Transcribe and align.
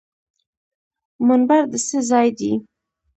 منبر 1.27 1.61
د 1.71 1.73
څه 1.87 1.97
ځای 2.09 2.27
دی؟ 2.37 2.51